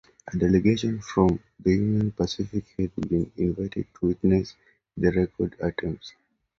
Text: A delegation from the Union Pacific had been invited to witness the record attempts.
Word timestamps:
A 0.33 0.35
delegation 0.35 0.99
from 0.99 1.39
the 1.59 1.73
Union 1.73 2.11
Pacific 2.11 2.63
had 2.75 2.89
been 2.95 3.31
invited 3.37 3.85
to 3.99 4.07
witness 4.07 4.55
the 4.97 5.11
record 5.11 5.55
attempts. 5.59 6.13